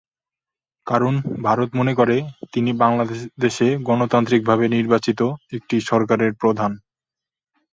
[0.87, 1.13] কারণ
[1.43, 2.17] ভারত মনে করে,
[2.53, 5.19] তিনি বাংলাদেশে গণতান্ত্রিকভাবে নির্বাচিত
[5.57, 6.71] একটি সরকারের প্রধান।